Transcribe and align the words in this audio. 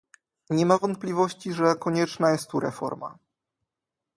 Nie 0.49 0.65
ma 0.65 0.77
wątpliwości, 0.77 1.53
że 1.53 1.75
konieczna 1.75 2.31
jest 2.31 2.49
tu 2.49 2.59
reforma 2.59 3.17